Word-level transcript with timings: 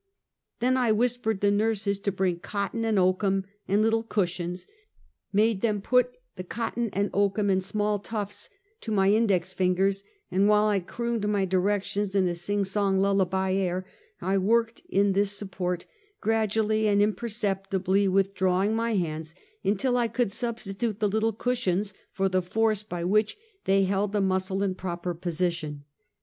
Then 0.61 0.77
I 0.77 0.91
whispered 0.91 1.41
the 1.41 1.51
nurses 1.51 1.99
to 1.99 2.11
bring 2.11 2.39
cotton 2.39 2.85
and 2.85 2.97
oakum, 2.97 3.45
and 3.67 3.83
little 3.83 4.01
cushions; 4.01 4.65
made 5.31 5.61
them 5.61 5.79
put 5.79 6.17
the 6.37 6.43
cotton 6.43 6.89
and 6.91 7.11
oakum, 7.13 7.51
in 7.51 7.61
small 7.61 7.99
tufts, 7.99 8.49
to 8.79 8.91
my 8.91 9.11
index 9.11 9.53
fingers; 9.53 10.03
and 10.31 10.47
while 10.47 10.67
I 10.67 10.79
crooned 10.79 11.27
my 11.27 11.45
directions 11.45 12.15
in 12.15 12.27
a 12.27 12.33
sing 12.33 12.65
song 12.65 12.97
lullaby 12.99 13.53
air, 13.53 13.85
I 14.19 14.39
worked 14.39 14.81
in 14.89 15.13
this 15.13 15.33
support, 15.33 15.85
gradually 16.19 16.87
and 16.87 16.99
imper 16.99 17.29
ceptibly 17.29 18.07
withdrawing 18.07 18.75
my 18.75 18.95
hands, 18.95 19.35
until 19.63 19.97
I 19.97 20.07
could 20.07 20.31
sub 20.31 20.57
stitute 20.57 20.97
the 20.97 21.09
little 21.09 21.31
cushions 21.31 21.93
for 22.11 22.27
the 22.27 22.41
force 22.41 22.81
by 22.81 23.03
which, 23.03 23.37
they 23.65 23.83
held 23.83 24.13
the 24.13 24.19
muscle 24.21 24.63
in 24.63 24.73
proper 24.73 25.13
position. 25.13 25.83